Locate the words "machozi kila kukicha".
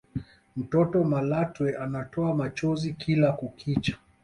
2.35-3.97